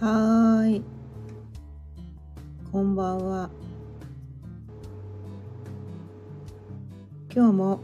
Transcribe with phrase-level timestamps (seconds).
[0.00, 0.80] はい。
[2.72, 3.50] こんばんは。
[7.30, 7.80] 今日も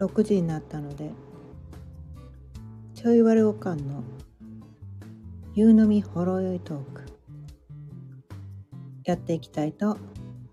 [0.00, 1.12] 6時になったので、
[2.96, 4.02] ちょいわれおかんの
[5.54, 7.02] 夕飲みほろ酔いトーク、
[9.04, 9.96] やっていきたいと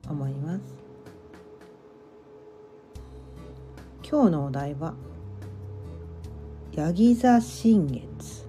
[0.08, 0.62] 思います。
[4.08, 4.94] 今日のお題は、
[6.74, 8.41] ヤギ座新月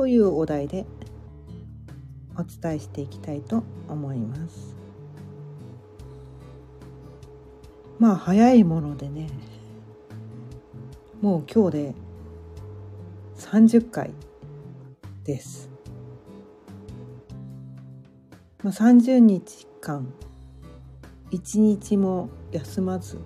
[0.00, 0.86] というお題で
[2.34, 4.74] お伝えしていきたいと思います。
[7.98, 9.28] まあ早いものでね
[11.20, 11.94] もう今日で
[13.36, 14.14] 30回
[15.24, 15.68] です、
[18.62, 20.10] まあ、30日間
[21.30, 23.18] 一日も休まず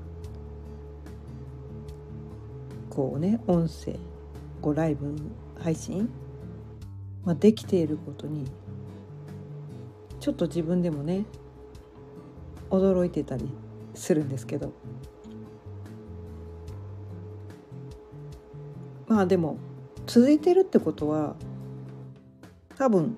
[2.91, 3.97] こうね音声
[4.61, 5.15] こうライブ
[5.65, 6.11] 配信、
[7.25, 8.47] まあ、できていることに
[10.21, 11.25] ちょっと自分でもね
[12.71, 13.49] 驚いてたり
[13.95, 14.73] するんですけど
[19.07, 19.59] まあでも
[20.07, 21.37] 続いてるってことは
[22.77, 23.17] 多分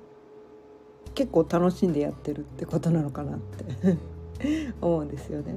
[1.14, 3.96] 結構楽しんでやってるってことなのかなって
[4.80, 5.56] 思うんですよね。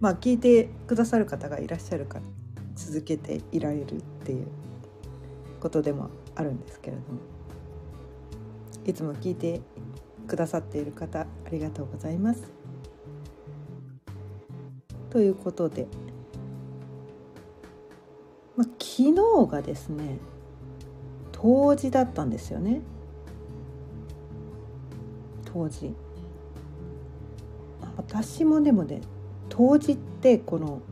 [0.00, 2.24] まあ聞いてくださる方がいらっしゃるから
[2.76, 4.46] 続けていられるっていう
[5.60, 7.18] ことでもあるんですけれども
[8.86, 9.60] いつも聞いて
[10.26, 12.50] くださっている方ありがとうございます。
[15.10, 15.86] ということで、
[18.56, 20.18] まあ、昨日がですね
[21.32, 22.82] 冬至だったんですよね
[25.52, 25.94] 冬至。
[27.96, 29.00] 私もでもね
[29.48, 30.82] 冬至ってこの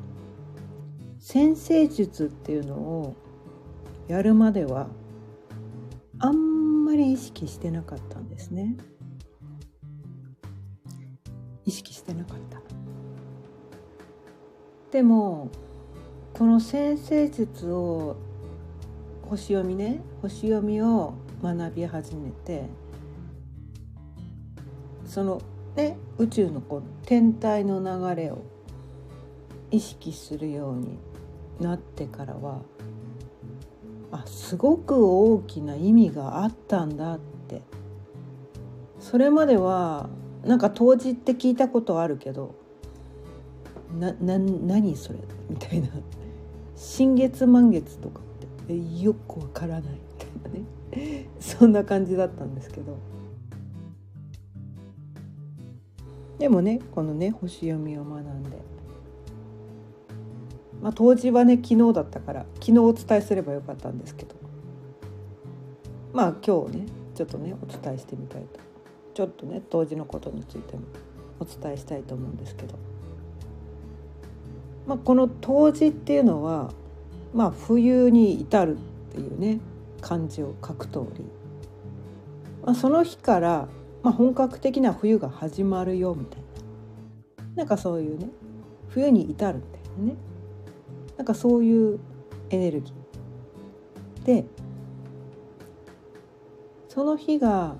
[1.18, 3.16] 先生術っていうのを
[4.08, 4.88] やるまでは
[6.18, 8.76] あんまり意識してなかったんですね。
[11.64, 12.60] 意識してなかった。
[14.90, 15.50] でも
[16.32, 18.16] この先生術を
[19.22, 22.64] 星読みね星読みを学び始めて
[25.04, 25.42] その
[25.74, 28.42] ね宇宙のこう天体の流れを
[29.70, 30.98] 意識するように
[31.60, 32.60] なってからは
[34.22, 37.18] あすごく大きな意味があったんだっ
[37.48, 37.62] て。
[38.98, 40.08] それまでは
[40.44, 42.54] なんか当時って聞いたことあるけど
[43.98, 45.18] なな何それ？
[45.48, 45.88] みたいな。
[46.74, 48.22] 新月満月とかっ
[48.68, 49.02] て。
[49.02, 49.82] よくわからない。
[49.82, 51.26] みたいなね。
[51.40, 52.96] そんな感じだったんですけど。
[56.38, 58.58] でもねこのね星読みを学んで。
[60.82, 64.34] まあ当時はね昨日だったから昨日お伝えすればよかったんですけど。
[66.12, 68.60] まあ今日ねちょっとねお伝えしてみたいと。
[69.14, 70.82] ちょっとね当時のことについても
[71.40, 72.74] お伝えしたいと思うんですけど、
[74.86, 76.70] まあ、この冬至っていうのは
[77.34, 78.80] まあ冬に至るっ
[79.12, 79.60] ていうね
[80.02, 81.24] 漢字を書く通り、
[82.62, 83.68] まあ、その日から
[84.06, 87.56] まあ、本格的な冬が始まるよみたいな。
[87.56, 88.28] なんかそういうね
[88.88, 90.16] 冬に至るみたいなね。
[91.16, 91.98] なんかそういう
[92.50, 94.24] エネルギー。
[94.24, 94.44] で
[96.88, 97.76] その日が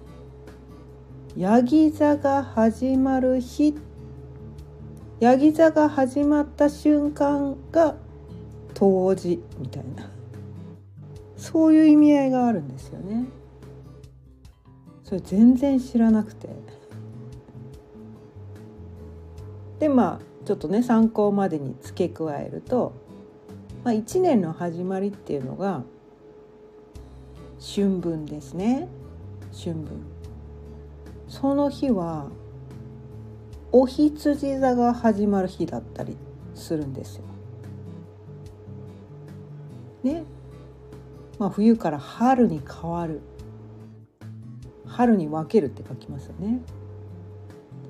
[1.36, 3.74] ヤギ座が始まる日
[5.20, 7.96] ヤギ座が始まった瞬間が
[8.74, 10.10] 冬至みたいな。
[11.36, 13.24] そういう意味合いがあるんですよね。
[15.04, 16.48] それ全然知らなくて。
[19.78, 22.92] でまあちょっとね参考までに付け加えると、
[23.86, 25.84] まあ、1年の始まりっていうのが
[27.60, 28.88] 春分ですね。
[29.52, 30.02] 春分。
[31.28, 32.26] その日は
[33.70, 36.16] お羊座が始まる日だったり
[36.56, 37.22] するんですよ。
[40.02, 40.24] ね。
[41.38, 43.20] まあ冬から春に変わる。
[44.84, 46.60] 春に分けるって書きますよね。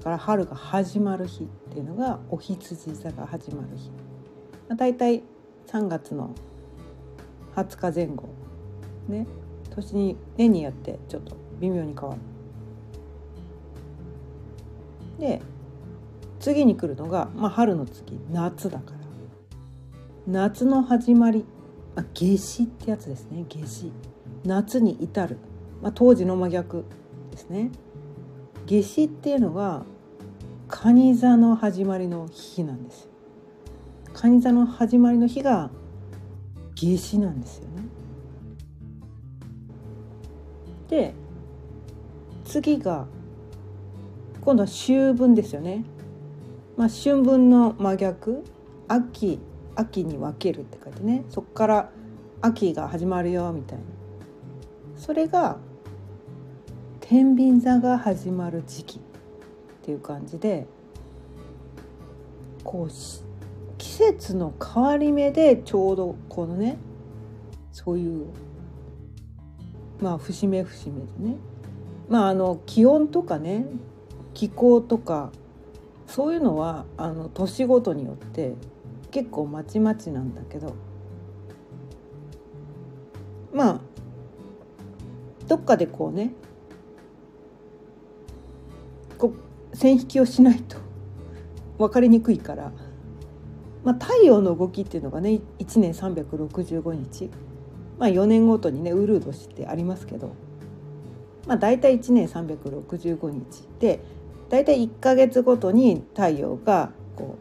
[0.00, 3.88] だから春が始まる日っていうのがお羊座が始まる日、
[4.68, 5.22] まあ、大体
[5.66, 6.34] 3月の
[7.54, 8.28] 20日前後。
[9.08, 9.26] ね。
[9.70, 12.20] 年に年によってちょっと微妙に変わる。
[15.18, 15.42] で
[16.40, 18.96] 次に来るのが、まあ、春の次夏だから。
[20.26, 21.44] 夏の始まり、
[21.94, 23.44] まあ、夏至ってやつですね。
[23.48, 23.92] 夏至。
[24.44, 25.38] 夏に至る。
[25.82, 26.84] まあ、当時の真逆
[27.30, 27.70] ですね。
[28.66, 29.84] 夏至っていうのが
[30.68, 33.10] 蟹座の始まりの日なんですよ。
[34.16, 35.68] 蟹座の始まりの日が
[36.74, 37.82] 夏至なんですよね。
[40.88, 41.14] で
[42.42, 43.06] 次が
[44.40, 45.84] 今度は秋分ですよね。
[46.78, 48.42] まあ、春分の真逆。
[48.88, 49.38] 秋
[49.74, 51.26] 秋に分けるって書いてね。
[51.28, 51.90] そこから
[52.40, 53.84] 秋が始まるよみたいな。
[54.96, 55.58] それが
[57.00, 59.02] 天秤座が始まる時期っ
[59.82, 60.66] ていう感じで
[62.64, 62.90] こう
[63.86, 66.76] 季節の変わり目でちょうどこのね
[67.70, 68.26] そういう
[70.00, 71.36] まあ節目節目でね。
[72.08, 73.64] まああの気温とかね
[74.34, 75.30] 気候とか
[76.08, 78.54] そういうのはあの年ごとによって
[79.12, 80.74] 結構まちまちなんだけど。
[83.54, 83.80] まあ
[85.46, 86.32] どっかでこうね
[89.16, 89.32] こ
[89.72, 90.76] う線引きをしないと
[91.78, 92.72] 分かりにくいから、
[93.86, 97.30] まあ、太陽の動きっていうのがね1年365日、
[98.00, 100.34] まあ、4年ごとにねウルー年ってありますけど、
[101.46, 104.00] まあ、大体1年365日で
[104.50, 107.38] 大体1か月ごとに太陽がこ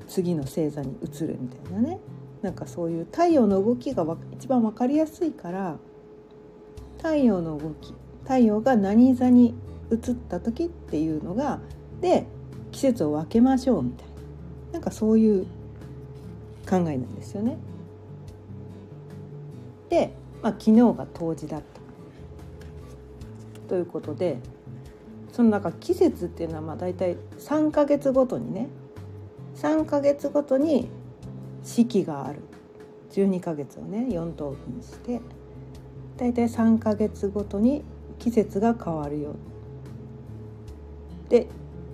[0.00, 2.00] う次の星座に移るみたいなね。
[2.40, 5.76] なんかそういう太陽の動きが一番分かりやすいから
[6.98, 9.54] 太陽の動き太陽が何座に
[9.90, 11.60] 移った時っていうのが
[12.00, 12.26] で
[12.70, 14.13] 季節を分けましょうみたいな。
[14.74, 15.46] なんかそういう
[16.68, 17.56] 考えなんですよね。
[19.88, 20.12] で、
[20.42, 21.80] まあ、昨日が冬至だった。
[23.68, 24.36] ということで
[25.32, 28.68] その中季節っていうのはまあ大体3か月ごとにね
[29.56, 30.90] 3か月ごとに
[31.62, 32.40] 四季がある。
[33.12, 35.20] 12か月をね4等分して
[36.16, 37.84] 大体3か月ごとに
[38.18, 39.36] 季節が変わるよ
[41.28, 41.46] で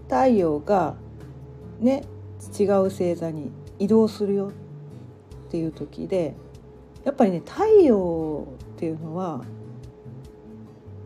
[0.09, 0.95] 太陽が
[1.79, 2.05] ね
[2.59, 4.53] 違う星座に移動するよ
[5.49, 6.35] っていう時で
[7.05, 8.47] やっぱりね太陽
[8.77, 9.45] っていうのは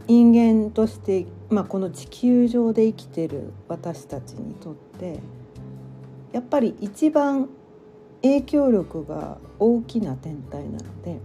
[0.06, 5.18] 人間として、まあ、この地球上で生きてる私たちにとって
[6.32, 7.48] やっぱり一番
[8.22, 11.20] 影響力が大きな天体なので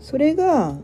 [0.00, 0.76] それが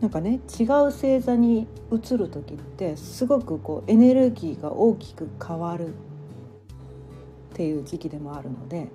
[0.00, 5.92] なんかね違う星座に移る時ってすごくこうエネルギーが大きく変わる
[7.60, 8.88] っていう時期でもあるので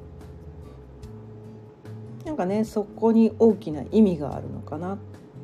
[2.25, 4.97] なんかねそこに大きな意味があるのかなっ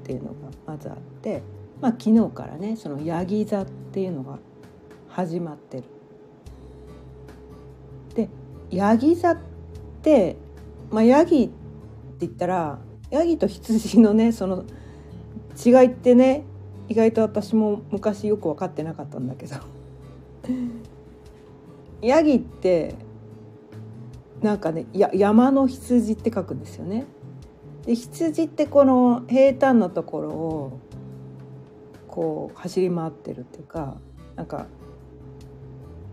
[0.03, 0.33] ていうのが
[0.65, 1.43] まずあって、
[1.79, 4.39] まあ、昨日からねそのヤギ座っていうのが
[5.07, 5.83] 始まってる。
[8.15, 8.27] で
[8.71, 9.37] ヤギ座っ
[10.01, 10.37] て
[10.89, 11.53] まあヤギって
[12.21, 12.79] 言ったら
[13.11, 14.65] ヤギと羊のねその
[15.63, 16.43] 違いってね
[16.89, 19.57] 意外と私も昔よく分かってなかったんだけど
[22.01, 22.95] ヤギって
[24.41, 27.05] なんかねや山の羊って書くんですよね。
[27.85, 30.79] で羊ってこの平坦なところを
[32.07, 33.97] こう走り回ってるっていうか
[34.35, 34.67] なんか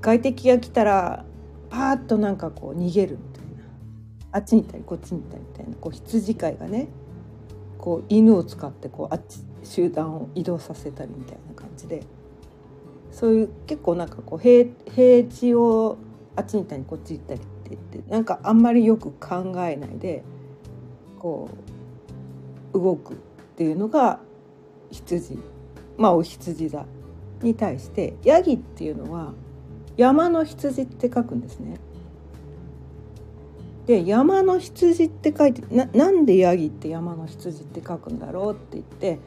[0.01, 1.25] 外敵が来たら
[1.71, 3.49] パーッとなんかこう逃げるみたいな。
[4.31, 5.75] あっちに行ったりこっちに行ったりみたいな。
[5.77, 6.89] こう羊飼いがね
[7.79, 12.03] こう犬を使ってこうあっち集団を移動させたりみたいな感じで。
[13.11, 15.97] そういう結構なんかこう平平地を
[16.37, 17.41] あっちに行ったりこっち行ったり。
[17.75, 20.23] って言ってなんかあんまりよく考えないで
[21.19, 21.51] こ
[22.73, 23.17] う動くっ
[23.57, 24.21] ていうのが
[24.91, 25.39] 羊
[25.97, 26.87] まあお羊座
[27.43, 29.33] に対してヤギっていうのは
[29.97, 31.81] 山の羊って書くんですね。
[33.87, 39.19] で山の羊って書いてななんでヤギって山の羊って書くんだろうって言って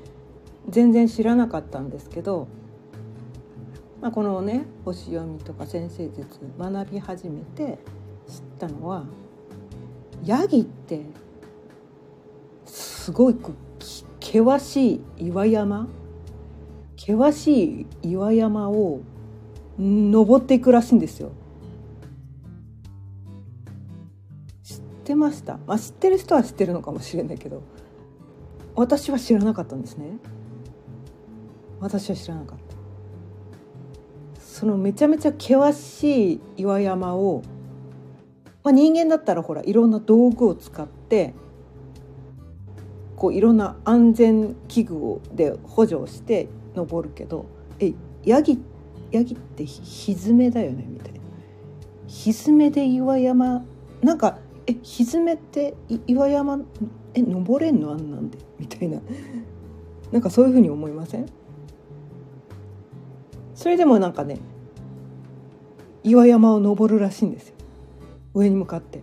[0.70, 2.48] 全然知らなかったんですけど、
[4.02, 7.80] まあ、このね星読みとか先生術学び始めて
[8.40, 9.06] ったのは
[10.24, 11.02] ヤギって
[12.66, 13.54] すごく
[14.22, 15.88] 険しい岩山
[16.96, 19.02] 険しい岩山を
[19.80, 21.32] 登っていくらしいんですよ。
[24.64, 27.64] 知ってました、まあ、知ってる人は知ってるのかもしれないけど
[28.76, 30.18] 私は知らなかったんですね。
[31.80, 34.40] 私は知らなかった。
[34.40, 37.42] そのめちゃめちゃ険しい岩山を、
[38.64, 41.34] まあ、人間だったらほらいろんな道具を使って
[43.16, 47.46] こういろんな安全器具をで補助して登るけど
[47.80, 48.60] えヤギ
[49.12, 51.20] ヤギってひずめだよねみたいな。
[52.08, 53.64] ひずめで岩山
[54.02, 54.38] なんか
[54.68, 55.76] えひずめって
[56.08, 56.62] 岩山
[57.14, 57.92] え登れんの？
[57.92, 59.00] あんなんでみたいな。
[60.12, 61.26] なんかそういうふうに思いません？
[63.56, 64.40] それでもなんかね
[66.04, 67.56] 岩山を登るらしいんですよ。
[68.34, 69.02] 上に向かって。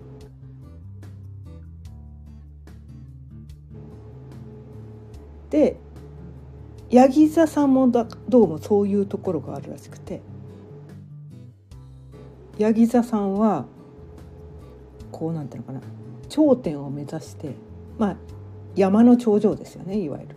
[5.50, 5.76] で
[6.90, 10.20] ヤギ座さんもだどうもそういうところがあるらしくて。
[12.58, 13.66] ヤギ座さんは
[15.12, 15.80] こうなんていうのかな。
[16.28, 17.54] 頂点を目指して
[17.98, 18.16] まあ
[18.74, 20.34] 山の頂上ですよねいわゆる。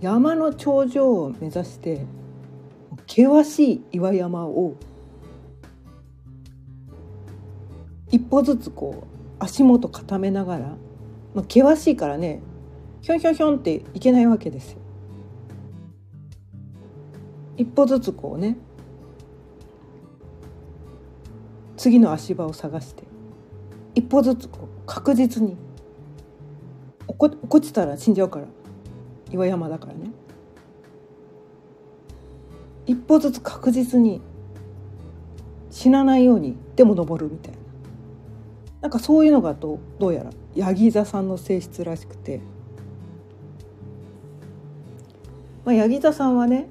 [0.00, 2.04] 山の頂上を目指して
[3.06, 4.74] 険しい岩山を
[8.12, 9.06] 一歩ずつこう
[9.42, 10.66] 足元固めながら、
[11.34, 12.40] まあ、険しいからね
[13.00, 14.78] ひょんひょんひょんっていけないわけですよ。
[17.56, 18.56] 一歩ずつこうね
[21.76, 23.04] 次の足場を探して
[23.94, 25.56] 一歩ずつこう確実に
[27.08, 28.46] 落っこちたら死んじゃうから
[29.30, 30.10] 岩山だからね
[32.86, 34.20] 一歩ずつ確実に
[35.70, 37.61] 死なないようにでも登るみたいな
[38.82, 42.40] なんかそういうのがどどうやらヤギ座さんの性質らしくて、
[45.64, 46.68] まあ、ヤギ座さんはね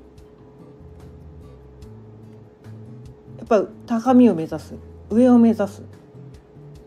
[3.37, 4.75] やっぱ高みを目指す
[5.09, 5.83] 上を目指す。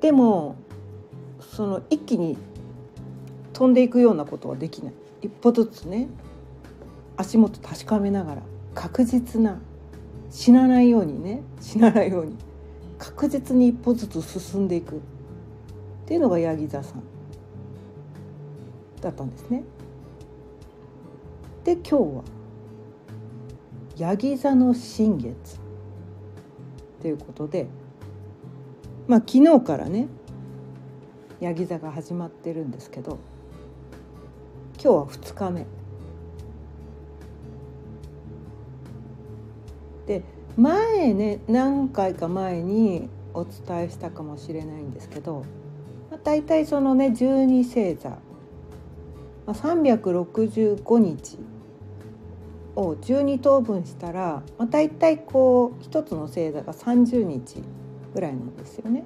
[0.00, 0.56] でも
[1.40, 2.36] その一気に
[3.54, 4.94] 飛んでいくようなことはできない。
[5.22, 6.08] 一歩ずつね
[7.16, 8.42] 足元確かめながら
[8.74, 9.58] 確実な
[10.30, 12.36] 死なないようにね死なないように
[12.98, 15.00] 確実に一歩ずつ進んでいく。
[16.04, 17.02] っていうのがヤギ座さん
[19.00, 19.64] だったんですね。
[21.64, 22.24] で今日は
[23.96, 25.58] ヤギ座の新月
[27.00, 27.68] ということで
[29.08, 30.08] まあ昨日からね
[31.40, 33.18] ヤギ座が始まってるんですけど
[34.74, 35.66] 今日は2日目
[40.06, 40.22] で
[40.58, 45.46] 前ね何回か前にお伝えしたかもしれないんですけど
[46.14, 48.18] まあ、大体そのね12星座、ま
[49.46, 51.38] あ、365日
[52.76, 57.64] を12等分したら、まあ、大体こう一つの星座が30日
[58.14, 59.04] ぐらいなんですよね。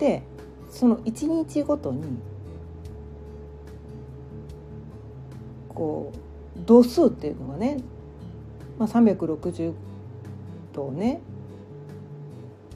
[0.00, 0.24] で
[0.72, 2.02] その1日ごとに
[5.68, 6.10] こ
[6.56, 7.76] う度数っていうのがね、
[8.76, 9.72] まあ、360
[10.72, 11.20] 度をね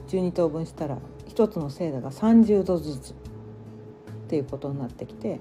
[0.07, 0.97] 12等分したら
[1.37, 3.15] 一つの星座が30度ずつっ
[4.27, 5.39] ていうことになってきて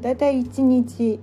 [0.00, 1.20] だいたい1日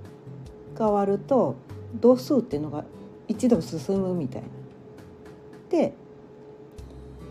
[0.78, 1.56] 変わると
[1.96, 2.84] 度数っていうのが
[3.26, 4.48] 一度進むみたいな。
[5.70, 5.92] で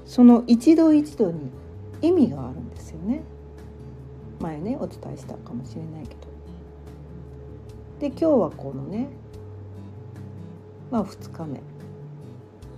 [0.05, 1.49] その一度一度に
[2.01, 3.21] 意味があるんですよね。
[4.41, 6.27] 前ねお伝えしたかもしれないけど。
[8.01, 9.07] で今日はこのね
[10.91, 11.61] まあ2日目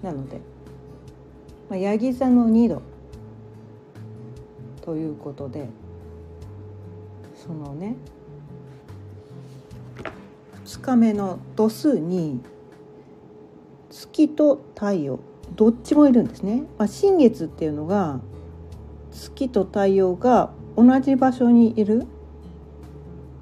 [0.03, 0.39] なので、
[1.67, 2.83] まあ、ヤギ座の2度
[4.87, 5.67] ということで
[7.35, 7.97] そのね
[10.63, 12.39] 2日目の度数に
[13.89, 15.19] 月と太陽
[15.57, 16.63] どっちもいるんですね。
[16.77, 18.21] まあ、新月っていうのが
[19.11, 22.05] 月と太陽が同じ場所にいるっ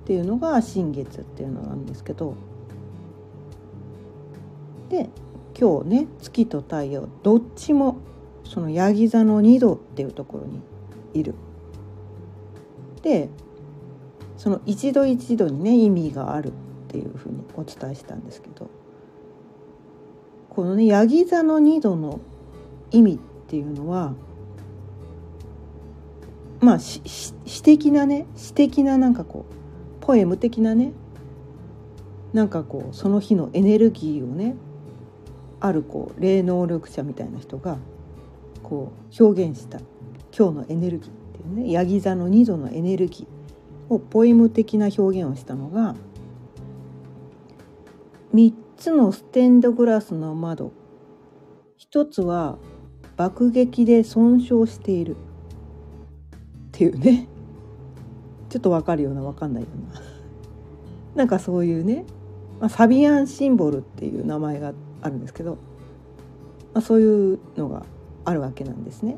[0.06, 2.34] ていうのが新月っていうのなんですけど
[4.90, 5.12] で
[5.60, 7.98] 今日ね月と太陽どっちも
[8.46, 10.60] そのヤギ座の2度っていうところに
[11.20, 11.36] いる。
[13.02, 13.30] で
[14.38, 16.52] その一度一度にね意味があるっ
[16.88, 18.70] ていうふうにお伝えしたんですけど
[20.50, 22.20] このねヤギ座の2度の
[22.92, 23.18] 意味っ
[23.48, 24.14] ていうのは
[26.60, 30.94] まあ詩的なね詩的ななんかこうポエム的なね
[32.34, 34.56] なんかこうその日のエネルギーをね
[35.60, 37.78] あるこう霊能力者みたいな人が
[38.64, 39.80] こう表現した
[40.38, 45.96] 今日のエネルギーっていうねヤギ座の2度のエネルギーをポエム的な表現をしたのが
[48.34, 50.74] 3つのステンドグラスの窓。
[51.80, 52.58] 1つは
[53.16, 55.16] 爆撃で損傷している。
[55.16, 55.18] っ
[56.74, 57.30] ていうね。
[58.50, 60.02] ちょっとわかるようなわかんないような。
[61.16, 62.06] なんかそういうね、
[62.60, 65.52] ま、サビアンシンボルっていう名前があるんですけど、
[66.74, 67.86] まあ、そういうのが
[68.26, 69.18] あるわけなんですね。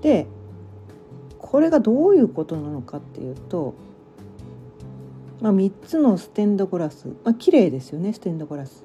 [0.00, 0.26] で
[1.38, 3.74] これがどういうことなのかっていうと、
[5.40, 8.84] まあ、3つのステンドグラス、まあ綺麗ですよねステンドグラス。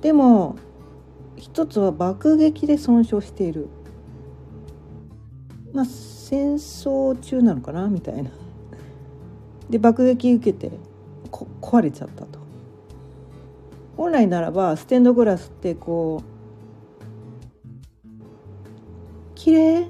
[0.00, 0.56] でも
[1.36, 3.68] 一つは爆撃で損傷している。
[5.72, 8.30] まあ戦争中なのかなみたいな。
[9.70, 10.70] で爆撃受けて
[11.30, 12.38] こ壊れちゃったと。
[13.96, 16.37] 本来ならばステンドグラスってこう
[19.38, 19.88] 綺麗。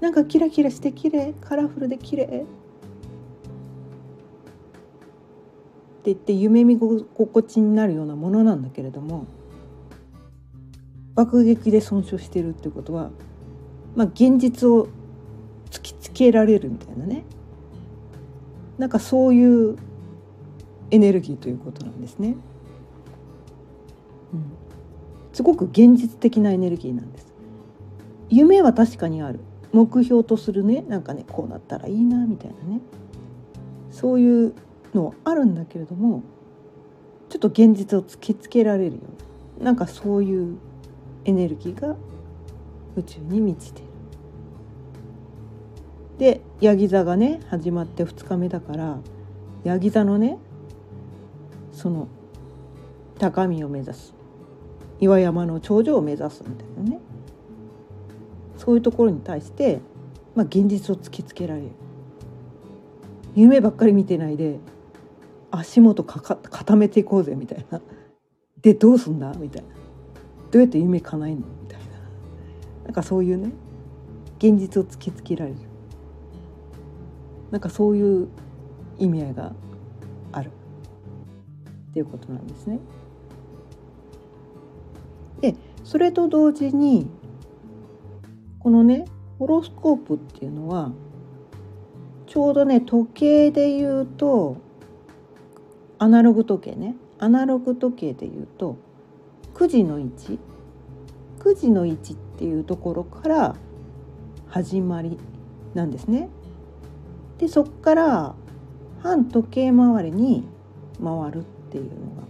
[0.00, 1.34] なんかキラキラして綺麗。
[1.40, 2.24] カラフルで綺麗。
[2.24, 2.46] って
[6.04, 9.26] 言って夢見心地になるようなものなんだけれども
[11.14, 13.10] 爆撃で損傷してるってことは、
[13.94, 14.88] まあ、現実を
[15.70, 17.24] 突きつけられるみたいなね。
[18.78, 19.76] なんかそういう
[20.90, 22.36] エネルギーということなんですね。
[24.32, 24.44] うん、
[25.32, 27.31] すごく現実的なエネルギーなんです。
[28.30, 29.40] 夢は確かにある。
[29.72, 30.84] 目標とするね。
[30.88, 32.80] なんかねこうなったらいいなみたいなね。
[33.90, 34.54] そういう
[34.94, 36.22] のあるんだけれども
[37.28, 39.02] ちょっと現実を突きつけられるよ
[39.60, 40.58] うななんかそういう
[41.24, 41.96] エネルギーが
[42.96, 43.86] 宇宙に満ちてる。
[46.18, 48.98] でヤギ座がね始まって2日目だから
[49.64, 50.38] ヤギ座のね
[51.72, 52.08] その
[53.18, 54.14] 高みを目指す。
[55.00, 57.00] 岩山の頂上を目指すみたいなね。
[58.64, 59.80] そういうところに対して、
[60.36, 61.70] まあ、現実を突きつけられる。
[63.34, 64.60] 夢ばっかり見てないで
[65.50, 67.80] 足元かか固めていこうぜみたいな。
[68.60, 69.32] でどうすんだ？
[69.34, 69.68] みたいな。
[70.52, 71.46] どうやって夢叶えんの？
[71.60, 71.86] みたいな。
[72.84, 73.50] なんかそういうね
[74.38, 75.56] 現実を突きつけられる。
[77.50, 78.28] なんかそういう
[78.96, 79.52] 意味合いが
[80.30, 80.52] ある。
[81.90, 82.78] っていうことなんですね。
[85.40, 87.08] でそれと同時に
[88.62, 89.06] このね
[89.38, 90.92] ホロスコープっていうのは
[92.26, 94.56] ちょうどね時計で言うと
[95.98, 98.76] アナログ時計ねアナログ時計で言うと
[99.54, 100.38] 9時の位置
[101.40, 103.56] 9時の位置っていうところから
[104.48, 105.18] 始まり
[105.74, 106.28] なんですね。
[107.38, 108.34] でそこから
[109.02, 110.44] 反時計回りに
[111.02, 112.22] 回るっていうのが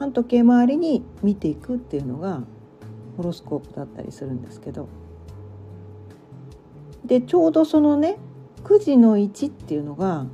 [0.00, 2.42] 反時計回りに見ていくっていうのが
[3.16, 4.88] ホロスコープだったりするんですけど。
[7.04, 8.16] でちょうどそのね
[8.64, 10.24] 9時の1っていうのが、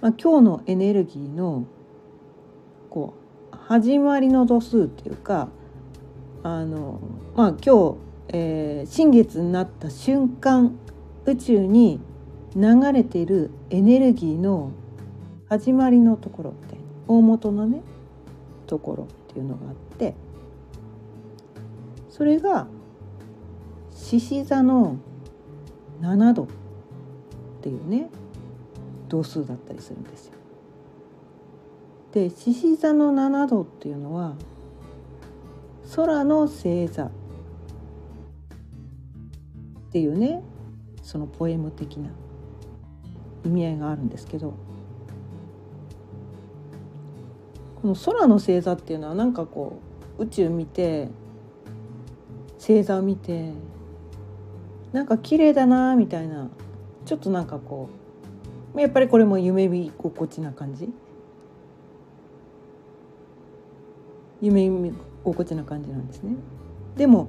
[0.00, 1.66] まあ、今日のエネルギーの
[2.88, 3.14] こ
[3.52, 5.48] う始まりの度数っていうか
[6.42, 7.00] あの
[7.36, 7.96] まあ今日、
[8.28, 10.78] えー、新月になった瞬間
[11.26, 12.00] 宇宙に
[12.56, 14.72] 流れているエネルギーの
[15.50, 17.82] 始まりのところみたいな大元のね
[18.66, 19.87] ところっていうのがあって
[22.18, 22.66] それが
[23.92, 24.96] 獅子座の
[26.00, 26.46] 7度っ
[27.62, 28.10] ていうね
[29.08, 30.32] 度数だったりするんですよ。
[32.12, 34.34] で獅子座の7度っていうのは
[35.94, 37.10] 空の星座っ
[39.92, 40.42] ていうね
[41.04, 42.10] そのポエム的な
[43.44, 44.54] 意味合いがあるんですけど
[47.80, 49.78] この空の星座っていうのはなんかこ
[50.18, 51.08] う宇宙見て
[52.58, 53.52] 星座を見て
[54.92, 56.48] なんか綺麗だなみたいな
[57.04, 57.88] ちょっとなんかこ
[58.74, 60.92] うやっぱりこれも夢見心地な感じ？
[64.40, 64.92] 夢見
[65.24, 66.32] 心地な感じなんですね。
[66.96, 67.28] でも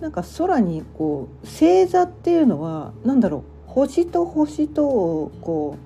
[0.00, 5.76] なんか空にこう星座っていうのは何だろう星と星とをこ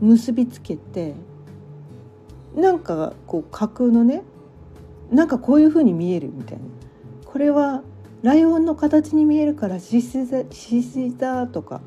[0.00, 1.14] う結びつけて
[2.54, 4.22] なんかこう架空のね
[5.10, 6.64] なんかこういうふうに見えるみたいな
[7.32, 7.82] これは
[8.22, 10.26] ライオンの形に見えるから獅子
[11.16, 11.80] 座とか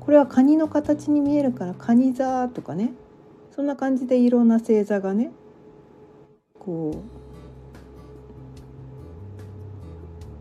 [0.00, 2.94] これはカニの形に見えるからカニ座とかね。
[3.54, 5.30] そんな感じでいろんな星座がね
[6.58, 7.02] こ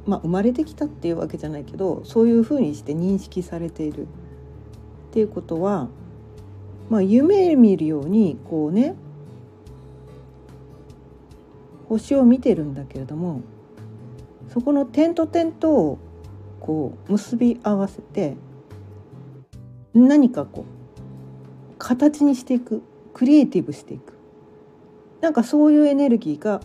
[0.06, 4.04] うまあ生まれてきたっていうわけじゃないけどそういうふうにして認識されている。
[4.04, 4.08] っ
[5.12, 5.88] ていうことは、
[6.89, 8.96] まあ、夢見るようにこうね
[11.89, 13.41] 星を見てるんだけれども
[14.49, 15.97] そこの点と点と
[16.60, 18.36] こう結び合わせて
[19.93, 22.81] 何かこう形にしていく
[23.13, 24.13] クリエイティブしていく
[25.21, 26.62] なんかそういうエネルギーが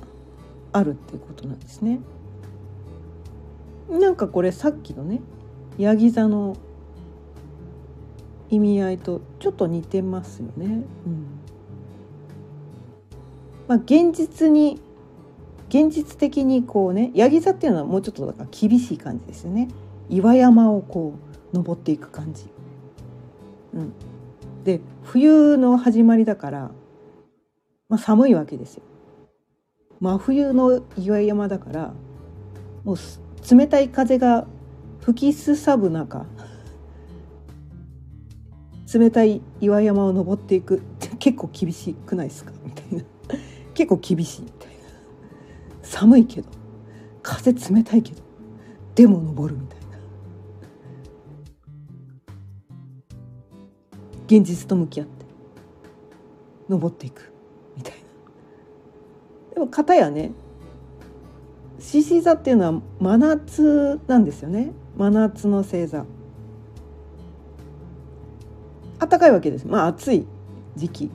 [0.73, 2.01] あるっていうことなんですね。
[3.91, 5.21] なんかこれさっきのね
[5.79, 6.57] ヤギ座の
[8.49, 10.67] 意味合いとちょっと似てますよね。
[11.07, 11.33] うん
[13.69, 14.81] まあ、現実に
[15.73, 19.69] 現実的にこうねヤギ座っていうのはもうちょっとだから厳しい感じですよね
[20.11, 21.15] 岩山をこ
[21.53, 22.45] う登っていく感じ。
[23.73, 23.93] うん、
[24.65, 26.71] で冬の始まりだから、
[27.89, 28.83] まあ、寒いわけですよ。
[29.99, 31.95] 真冬の岩山だから
[32.85, 32.97] もう
[33.51, 34.47] 冷たい風が
[35.01, 36.27] 吹きすさぶ中
[38.93, 40.83] 冷たい岩山を登っていく
[41.19, 42.53] 結構厳しくないですか？
[42.63, 43.05] みたいな
[43.73, 44.72] 結構厳しいみたいな。
[45.83, 46.49] 寒いけど
[47.23, 48.23] 風冷たいけど
[48.95, 49.85] でも登るみたいな
[54.27, 55.27] 現実と向き合って
[56.69, 57.33] 登っていく
[57.77, 57.99] みたいな。
[59.55, 60.33] でも片やね
[61.79, 66.05] 獅子座っていうのは真夏なんですよね真夏の星座。
[68.99, 70.27] 暖かいわけですまあ暑い
[70.77, 71.11] 時期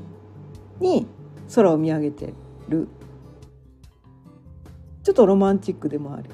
[0.80, 1.08] に
[1.56, 2.34] 空を見上げて
[2.68, 2.88] る
[5.08, 6.30] ちょっとロマンチックでもある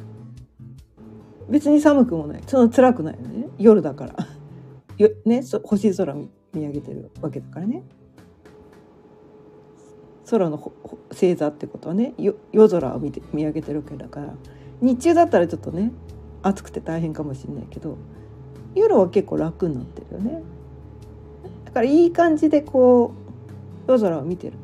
[1.47, 2.41] 別に寒くもない。
[2.47, 3.47] その辛くないよね。
[3.59, 4.15] 夜だから。
[4.97, 7.83] よ、ね、星空見上げてるわけだからね。
[10.27, 10.57] 空の
[11.11, 12.15] 星座ってことはね。
[12.17, 14.33] 夜空を見て見上げてるわけだから。
[14.81, 15.91] 日中だったらちょっとね
[16.41, 17.95] 暑くて大変かもしれないけど
[18.73, 20.41] 夜は結構楽になってるよね。
[21.65, 23.13] だからいい感じでこ
[23.87, 24.57] う夜空を見てる。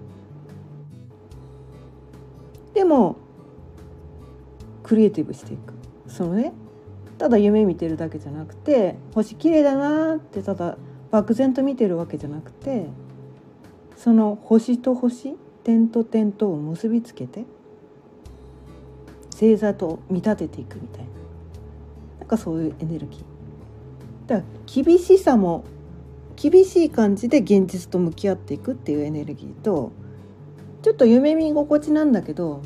[2.73, 3.28] でも
[4.89, 5.73] クリエイティブしていく。
[6.07, 6.51] そのね
[7.19, 10.77] ただ夢見てるだけじゃなくて星綺麗だなってただ
[11.11, 12.87] 漠然と見てるわけじゃなくて
[13.95, 17.45] その星と星点と点とを結びつけて
[19.31, 21.09] 星座と見立てていくみたいな。
[22.21, 24.27] なんかそういうエネルギー。
[24.27, 25.65] だから厳しさも
[26.35, 29.91] 厳しい感じで現実と向き合っていくっていうエネルギーと
[30.81, 32.63] ちょっと夢見心地なんだけど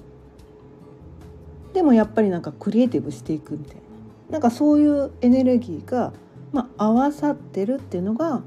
[1.74, 3.82] でもやっぱりなんかクリエイティブしていくみたいな。
[4.30, 6.14] なんかそういうエネルギーが、
[6.52, 8.42] まあ、合わさってるっていうのが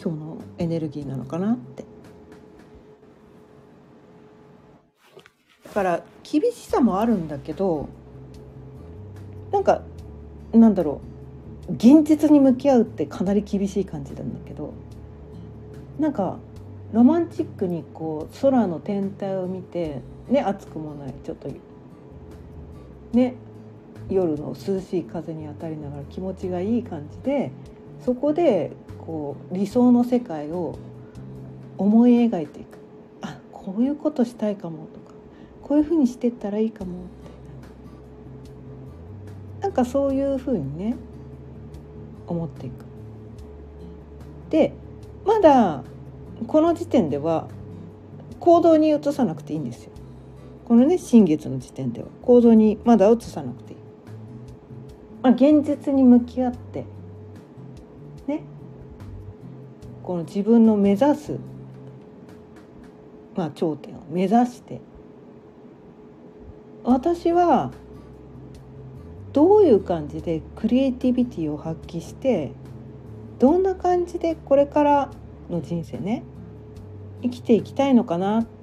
[0.00, 1.84] 今日のエネルギーなのかなって。
[5.64, 7.88] だから厳しさもあるんだけど
[9.52, 9.82] なんか
[10.52, 11.00] なんだろ
[11.68, 11.72] う。
[11.74, 14.72] 現実に向き合うってかなり厳しい感じなんだけど。
[16.00, 16.38] なんか
[16.92, 21.48] ロマンチックにこう空の天体を見てね暑くもないちょっと
[23.12, 23.34] ね
[24.08, 27.52] 夜の涼しい風に当たりながら気持ちがいい感じで
[28.04, 28.72] そこで
[29.06, 30.78] こう理想の世界を
[31.78, 32.78] 思い描いていく
[33.22, 35.14] あこういうことしたいかもとか
[35.62, 37.28] こういうふうにしてったらいいかもみた
[39.58, 40.96] いななんかそういうふうにね
[42.26, 42.84] 思っていく。
[44.50, 44.72] で
[45.24, 45.84] まだ
[46.46, 47.48] この時点では
[48.40, 49.89] 行動に移さなくていいんですよ。
[50.70, 53.78] このね新月の時点では行動にまだ移さなくていい。
[55.20, 56.84] まあ、現実に向き合って
[58.28, 58.44] ね
[60.04, 61.40] この自分の目指す、
[63.34, 64.80] まあ、頂点を目指して
[66.84, 67.72] 私は
[69.32, 72.52] どういう感じでクリエイティビティを発揮して
[73.40, 75.10] どんな感じでこれから
[75.50, 76.22] の人生ね
[77.22, 78.59] 生きていきたいのかなって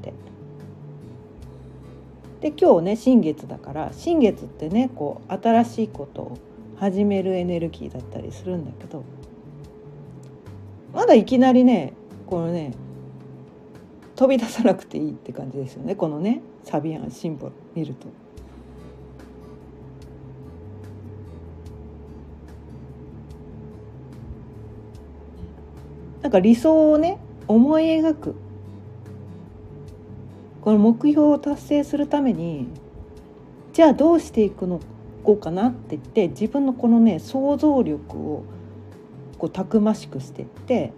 [2.41, 6.37] で今日ね新月だから新月ってねこう新しいことを
[6.77, 9.03] 始めるエネルギーだったりするんだけど
[10.93, 11.93] まだいきなりね
[12.27, 12.73] このね
[14.15, 18.07] 飛び出さなくていいって感じですよねこのねサビアンシンボル見ると。
[26.21, 28.35] なんか理想をね思い描く
[30.67, 32.67] この目標を達成するために
[33.71, 34.81] じゃあどうしていくの
[35.23, 38.43] こうかなって言って自分のこのね想像力を
[39.37, 40.91] こうたくましくしてって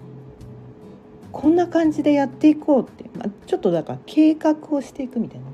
[1.31, 5.51] こんな感じでやっていこうって、まあ、ちょっとだから計画をしていくみたいなね。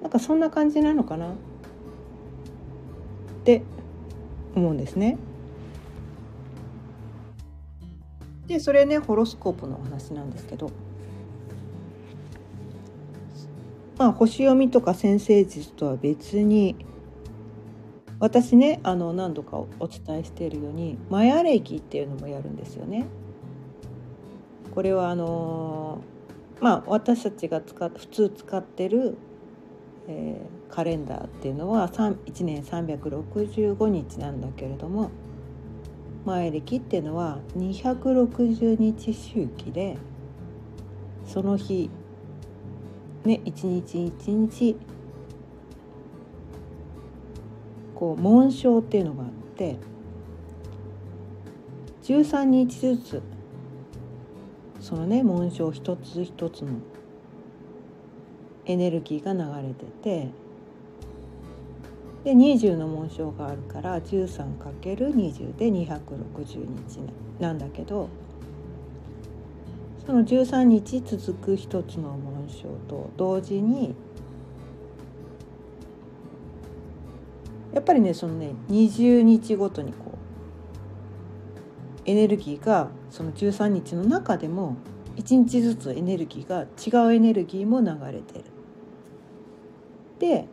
[0.00, 1.30] なんかそんな感じなのかな。
[1.30, 1.34] っ
[3.42, 3.64] て
[4.54, 5.18] 思うんですね。
[8.46, 10.70] でそれねホロスコープのお話なんですけど。
[14.02, 16.74] まあ星読みとか先生術とは別に
[18.18, 23.06] 私ねあの何度かお伝えしているようにマヤ暦っていうのもやるんですよね。
[24.74, 26.00] これはあの
[26.60, 29.16] まあ私たちが使普通使ってる、
[30.08, 35.12] えー、カレンダーっていうのは1年365日なんだけれども
[36.24, 39.96] 前歴っていうのは260日周期で
[41.24, 41.88] その日
[43.24, 44.76] ね一日一日。
[47.94, 49.76] こう紋章っていうのがあって。
[52.02, 53.22] 13日ずつ。
[54.80, 56.72] そのね紋章一つ一つの。
[58.66, 60.28] エネルギーが流れてて。
[62.24, 65.86] で20の紋章があるから 13×20 で260
[66.88, 67.00] 日。
[67.40, 68.08] なんだけど。
[70.04, 73.94] その13日続く一つの紋章と同時に
[77.72, 80.18] やっぱりねそのね20日ごとにこう
[82.04, 84.76] エネルギーがその13日の中でも
[85.16, 88.44] 1日ずつエネルギーが違うエネルギーも流れてる。
[90.18, 90.46] で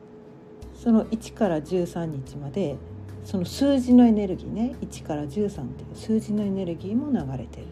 [0.75, 2.77] その1から13日まで
[3.23, 7.67] その数字のエネルギーね1から13っていう数字のエネルギーも流れてる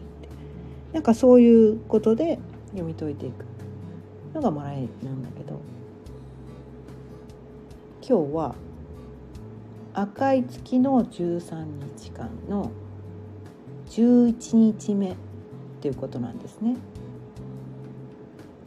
[0.92, 2.38] なんかそういうことで
[2.70, 3.44] 読み解いていく
[4.34, 5.60] のがもらいなんだけど
[8.00, 8.54] 今日は
[9.92, 12.70] 赤い月の13日間の
[13.90, 15.16] 11日目っ
[15.80, 16.76] ていうことなんですね。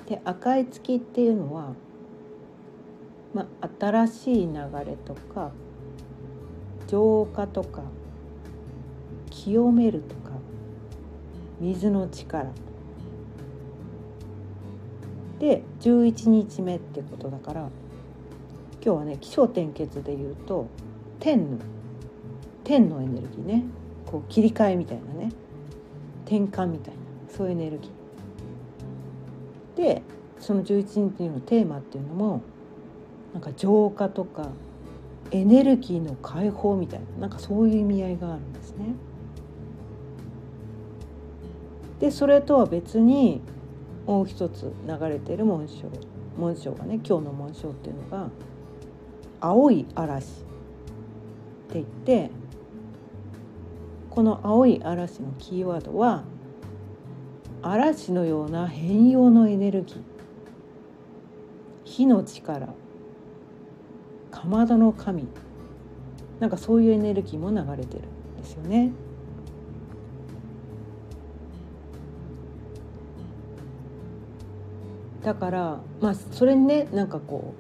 [0.08, 1.74] で赤い月っていうのは、
[3.34, 4.54] まあ、新しい流
[4.86, 5.52] れとか
[6.88, 7.84] 浄化とか
[9.30, 10.31] 清めるとか
[11.62, 12.50] 水の力。
[15.40, 17.62] で11日目ってことだから
[18.84, 20.68] 今日はね起承転結で言うと
[21.20, 21.58] 天の
[22.64, 23.64] 天のエネルギーね。
[24.06, 25.32] こう切り替えみたいなね。
[26.26, 29.78] 転換みたいなそういうエネルギー。
[29.78, 30.02] で
[30.40, 32.42] その11日のテーマっていうのも
[33.34, 34.50] なんか浄化とか
[35.32, 38.96] エネルギーの解放みたいななんかそういう意味合いがあるんですね。
[42.02, 43.42] でそれとは別に
[44.08, 45.88] もう一つ流れてる紋章。
[46.38, 48.30] 紋章がね今日の紋章っていうのが
[49.40, 50.30] 青い嵐っ
[51.70, 52.32] て言って
[54.10, 56.24] この青い嵐のキーワードは
[57.62, 60.02] 嵐のような変容のエネルギー。
[61.86, 62.70] 火の力。
[64.32, 65.28] かまどの神。
[66.40, 68.92] なんかそういうエネルギーも流れてるんですよね。
[75.24, 77.54] だからまあそれにねなんかこ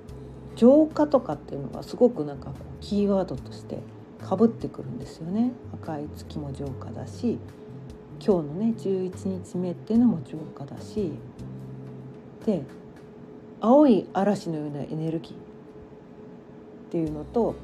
[0.55, 3.79] う浄化とかっていうのがすごくなんかキーワードとして
[4.23, 7.37] かぶってくるんですよね赤い月も浄化だし
[8.23, 11.11] 今日のね11日目っていうのも浄化だし
[12.45, 12.63] で
[13.59, 15.35] 青い嵐のようなエネルギーっ
[16.91, 17.55] ていうのと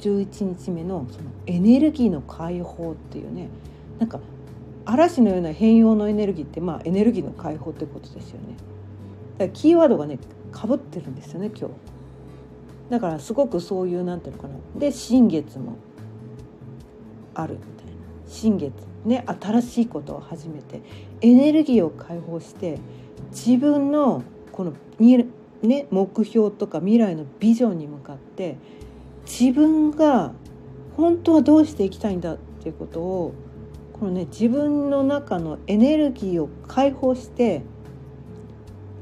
[0.00, 3.48] 11日目のそのエネルギーの解放っていうね
[3.98, 4.20] なんか
[4.84, 8.54] 嵐のような変容のエネルギーってまあエネルギーの解放ってことですよね。
[9.38, 10.18] だからキーワードがね
[10.52, 11.74] かぶってるんですよね今日。
[12.90, 15.76] だからすごくそういうなんていうのかなで新月も
[17.34, 17.92] あるみたいな
[18.28, 18.72] 新月
[19.04, 20.82] ね新しいことを始めて
[21.20, 22.78] エネルギーを解放して
[23.30, 24.22] 自分の
[24.52, 24.72] この
[25.62, 28.56] ね、目標とか未来のビジョンに向かって
[29.24, 30.32] 自分が
[30.96, 33.34] 本当はどうしていきたいんだっていうことを
[33.92, 37.62] このね自分の中のエネルギーを解放して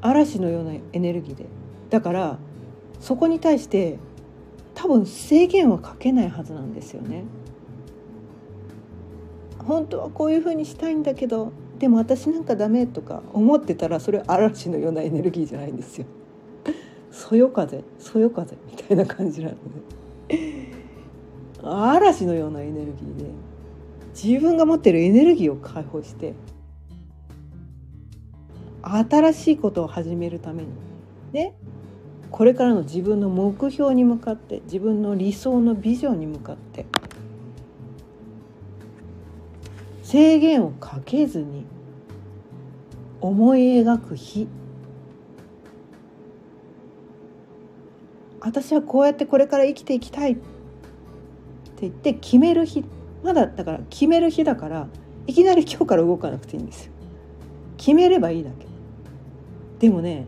[0.05, 1.47] 嵐のようなエネルギーで
[1.89, 2.39] だから
[3.01, 3.99] そこに対して
[4.75, 7.25] 多分制限はかけないはずなんですよね。
[9.59, 16.07] 本当はこういうふうにしたいんだけどでも私なんかダメとか思ってたらそれ嵐のようなエネルギーじゃないんですよ。
[17.11, 19.57] そよ風そよ風みたいな感じなの
[20.29, 20.71] で
[21.63, 23.31] 嵐のようなエネルギーで
[24.13, 26.35] 自分が持ってるエネルギーを解放して
[28.87, 30.69] 新しいことを始めるために。
[31.33, 31.55] ね
[32.31, 36.85] これからの自分の目標に向かって自分の理想のビジョンに向かって
[40.03, 41.65] 制限をかけずに
[43.21, 44.49] 思い描く日。
[48.41, 50.43] 私はこうやってこれから生きていきたいって
[51.83, 52.85] 言って決める日。
[53.23, 54.89] まだだから決める日だから
[55.27, 56.93] いきなり今日から動かなくていいんですよ。
[57.79, 58.74] 決めればいいだけ。
[59.79, 60.27] でもね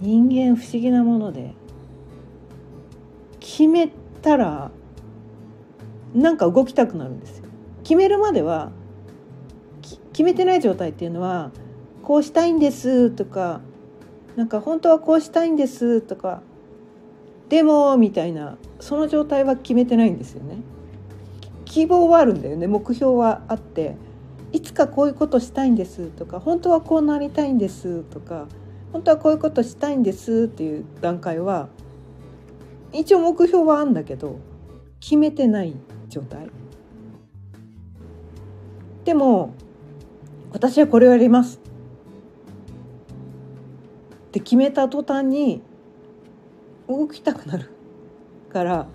[0.00, 1.54] 人間不思議なもので
[3.40, 3.88] 決め
[4.22, 4.70] たら
[6.14, 7.44] なんか動きたくなるんですよ
[7.82, 8.72] 決めるまでは
[10.12, 11.50] 決めてない状態っていうのは
[12.02, 13.60] こうしたいんですとか
[14.34, 16.42] なんか本当はこうしたいんですとか
[17.48, 20.58] でもみたいなその状態は決めてないんですよね。
[21.64, 23.96] 希望はあるんだよね目標はあって
[24.52, 28.46] いつかこういうことしたいんですとか本当はこうなりたいんですとか
[28.92, 31.68] 本当はこういうことしたいんですっていう段階は
[32.92, 34.38] 一応目標はあんだけど
[35.00, 35.76] 決めてない
[36.08, 36.48] 状態。
[39.04, 39.54] でも
[40.52, 41.60] 私はこれをやります
[44.28, 45.62] って決めた途端に
[46.88, 47.70] 動きたくなる
[48.52, 48.86] から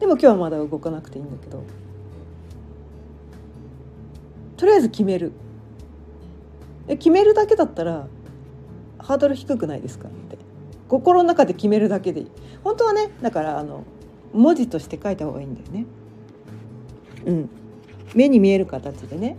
[0.00, 1.62] でも今日はまだ動かなくていいんだけど
[4.56, 5.32] とりあえず決める。
[6.88, 8.06] 決めるだけだったら
[8.98, 10.38] ハードル低くないですかって。
[10.88, 12.30] 心の中で決めるだけでいい。
[12.62, 13.84] 本当はねだからあの
[14.32, 15.86] 文字として書いた方がいいんだよね。
[17.26, 17.50] うん。
[18.14, 19.36] 目に見える形でね。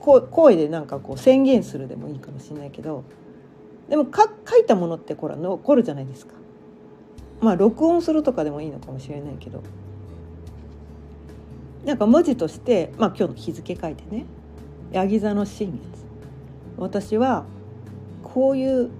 [0.00, 3.04] 声でなんかこう宣言するでもいいかもしれないけど
[3.90, 6.34] でもか書いたものってこれ残るじゃないですか。
[7.40, 9.62] まあ録音するとかでもいいのかもしれないけど。
[11.84, 14.26] なんか文字として、まあ、今日の日付書いてね
[14.92, 16.04] 「ヤギ座の新月」
[16.76, 17.44] 私は
[18.22, 18.90] こういう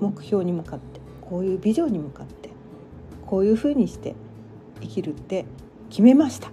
[0.00, 2.50] 目標に向かってこういうビジョンに向かって
[3.26, 4.14] こういうふうにして
[4.80, 5.46] 生きるって
[5.88, 6.50] 決めました。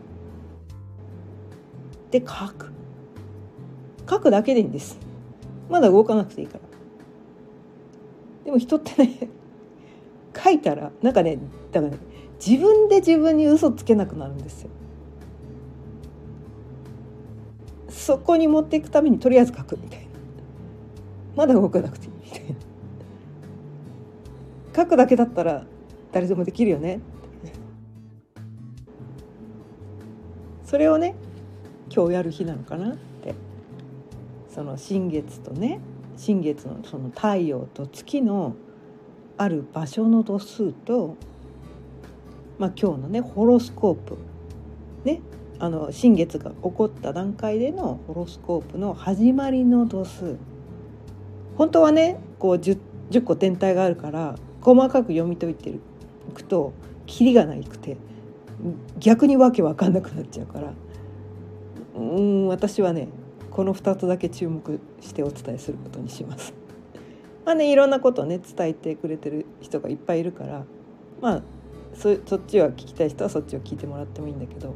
[2.11, 2.71] で書く。
[4.09, 4.97] 書くだけでいいんです。
[5.69, 6.61] まだ動かなくていいから。
[8.45, 9.29] でも人ってね
[10.35, 11.37] 書いたらなんかね
[11.71, 11.99] だからね
[12.43, 14.69] 自分で自分に嘘つけなくなるんですよ。
[17.89, 20.05] そこに持っていくためにとりあえず書くみたいな。
[21.35, 22.55] まだ動かなくていいみたいな。
[24.75, 25.65] 書くだけだったら
[26.11, 26.99] 誰でもできるよね。
[30.63, 31.15] それをね
[31.93, 33.33] 今日やる日なのかなって。
[34.53, 35.79] その新月とね
[36.17, 38.55] 新月のその太陽と月の
[39.37, 41.15] ある場所の度数と、
[42.57, 44.17] まあ、今日のねホロスコープ
[45.05, 45.21] ね
[45.61, 50.37] あの新月が起こった段階でのホロスコープの始まりの度数。
[51.57, 52.79] 本当はねこう 10,
[53.11, 55.79] 10個天体があるから細かく読み解いてい
[56.33, 56.71] くと
[57.05, 57.97] キリがないくて
[58.97, 60.73] 逆にわけわかんなくなっちゃうから。
[61.95, 63.09] うん私はね
[63.51, 66.53] この2つだけ注目してお伝えすることにします。
[67.43, 70.63] まあねいろんなことをね伝えてくれてる人がいっぱいいるから
[71.19, 71.41] まあ
[71.93, 74.73] そそっちは聞きたい人はそっちを聞いてもらってもいいんだけど。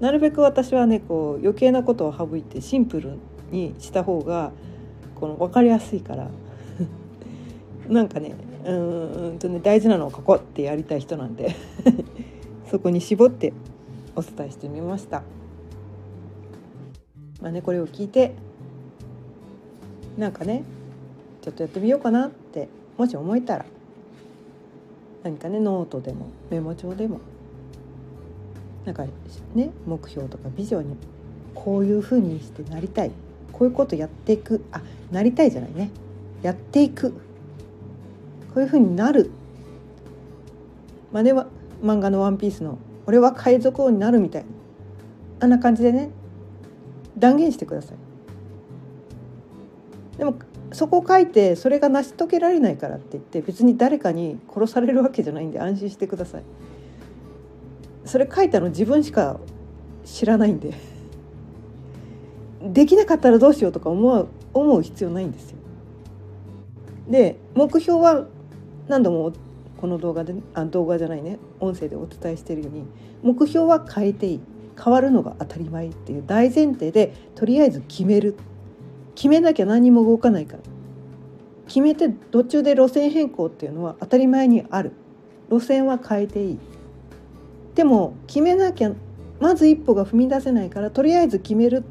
[0.00, 3.18] なるべく私はねこう余計なことを省いてシンプル
[3.50, 4.52] にした方が
[5.14, 6.28] この分かりやすいから
[7.88, 8.34] なんかね
[8.66, 11.54] うんとね大事なのをここってやりたい人なんで
[12.70, 13.52] そこに絞って
[14.14, 15.22] お伝えしてみました。
[17.40, 18.32] まあねこれを聞いて
[20.18, 20.64] なんかね
[21.42, 23.66] ちょっとやってみようかなってもし思えたら
[25.22, 27.20] 何かねノートでもメモ帳でも
[28.86, 29.04] なんか
[29.54, 30.96] ね目標とかビジョンに
[31.54, 33.10] こういうふうにしてなりたい。
[33.52, 34.64] こういうことやっていく。
[34.70, 35.90] あなりたいじゃないね。
[36.42, 37.10] やっていく。
[37.10, 37.16] こ
[38.56, 39.30] ういうふうになる。
[41.12, 41.46] まねは
[41.82, 44.48] 漫画の「ワンピースの「俺は海賊王になる」みたいな。
[45.40, 46.10] あんな感じでね
[47.18, 47.96] 断言してください。
[50.18, 50.34] でも
[50.72, 56.42] そこを書いてそれが成し遂げられないからって言って別に誰かに殺されるわけじゃないんで安心してください。
[58.06, 59.38] それ書いたの自分しか
[60.04, 60.72] 知らないんで。
[62.62, 65.58] できなかったらどうしようとか思う思う必要ないんですよ。
[67.08, 68.26] で目標は
[68.88, 69.32] 何度も
[69.80, 71.38] この動画であ動画じゃないね。
[71.60, 72.84] 音声でお伝えしているように
[73.22, 74.40] 目標は変えていい。
[74.82, 78.36] 変わるのが当たり前っていう大前提でとりあえず決める。
[79.14, 80.58] 決めなきゃ何も動かないから。
[81.66, 84.92] 決めて途中で路線変更っていうのは当たり前にある。
[85.50, 86.58] 路線は変えていい。
[87.76, 88.92] でも決めなきゃ
[89.38, 91.84] まず一歩が踏み出せないからとりあえず決める。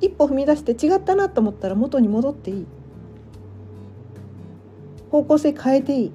[0.00, 2.66] 一歩踏み出して違ったなと思ったら元に戻っていい。
[5.10, 6.12] 方向性変えていい。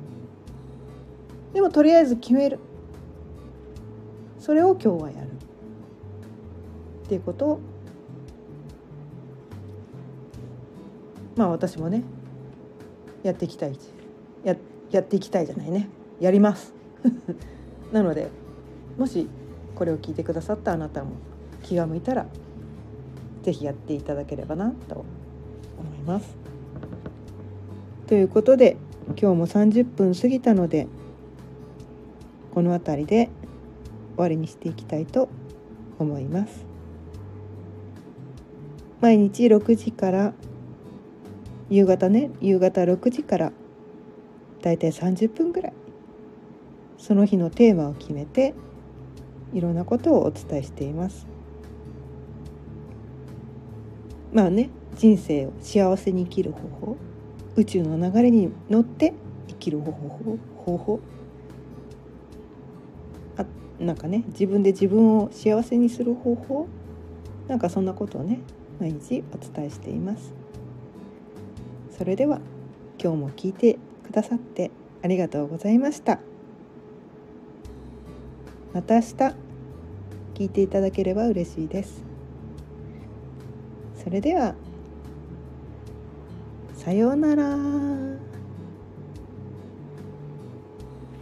[1.54, 2.60] でもとりあえず決める。
[4.40, 5.28] それを今日はやる。
[5.28, 7.46] っていうこと。
[7.46, 7.60] を
[11.36, 12.04] まあ私もね
[13.24, 13.78] やっていきたい。
[14.46, 14.56] や
[14.92, 15.90] やっていきたいじゃないね。
[16.22, 16.74] やります。
[17.92, 18.30] なので
[19.00, 19.30] もし
[19.76, 21.12] これを聞いてくださったあなたも
[21.64, 22.26] 気が向いたら
[23.44, 25.06] 是非やっていただければなと
[25.78, 26.38] 思います。
[28.08, 28.76] ということで
[29.20, 30.88] 今日も30分過ぎたので
[32.54, 33.30] この辺りで
[34.16, 35.30] 終わりにしていきたいと
[35.98, 36.66] 思います。
[39.00, 40.34] 毎日6時から
[41.70, 43.54] 夕方ね夕方6時から
[44.62, 45.74] だいたい30分ぐらい
[46.98, 48.54] その日のテーマを決めて
[49.54, 51.28] いろんなことをお伝えしています。
[54.32, 56.98] まあね人生を幸せに生きる方法
[57.56, 59.14] 宇宙の流れに乗って
[59.48, 61.00] 生きる方法方法。
[63.38, 63.46] あ
[63.80, 66.68] なんかね自分で自分を幸せにする方法
[67.48, 68.40] なんかそんなことをね
[68.80, 70.34] 毎日お伝えしています。
[71.98, 72.40] それでは
[73.02, 74.72] 今日も聞いてくださって
[75.02, 76.20] ありがとうございました。
[78.74, 79.08] また明日
[80.36, 82.04] 聞いていただければ嬉しいです
[84.04, 84.56] それでは
[86.76, 88.29] さようなら。